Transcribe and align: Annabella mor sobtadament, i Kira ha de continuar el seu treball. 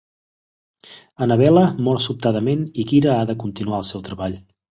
Annabella 1.25 1.65
mor 1.87 2.01
sobtadament, 2.07 2.65
i 2.85 2.87
Kira 2.93 3.13
ha 3.19 3.29
de 3.33 3.39
continuar 3.47 3.83
el 3.85 3.89
seu 3.93 4.05
treball. 4.11 4.41